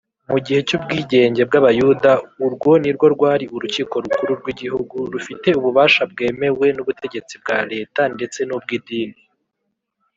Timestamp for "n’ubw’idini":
8.47-9.19